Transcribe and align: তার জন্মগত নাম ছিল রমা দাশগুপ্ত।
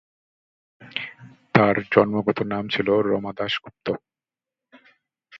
তার 1.55 1.75
জন্মগত 1.91 2.39
নাম 2.43 2.65
ছিল 2.67 2.87
রমা 3.01 3.31
দাশগুপ্ত। 3.37 3.87